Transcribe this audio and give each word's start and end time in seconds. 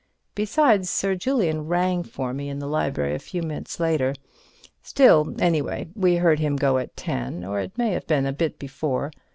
Besides, 0.33 0.89
Sir 0.89 1.13
Julian 1.13 1.67
rang 1.67 2.01
for 2.01 2.33
me 2.33 2.49
in 2.49 2.57
the 2.57 2.65
library 2.65 3.13
a 3.13 3.19
few 3.19 3.43
minutes 3.43 3.79
later. 3.79 4.15
Still, 4.81 5.35
anyway, 5.37 5.89
we 5.93 6.15
heard 6.15 6.39
him 6.39 6.55
go 6.55 6.79
at 6.79 6.97
ten, 6.97 7.45
or 7.45 7.59
it 7.59 7.77
may 7.77 7.91
have 7.91 8.07
been 8.07 8.25
a 8.25 8.33
bit 8.33 8.57
before. 8.57 9.11